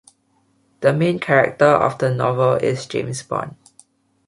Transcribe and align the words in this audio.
The 0.79 0.93
main 0.93 1.19
character 1.19 1.67
of 1.67 1.99
the 1.99 2.11
novel 2.11 2.53
is 2.55 2.87
James 2.87 3.21
Bond. 3.21 3.55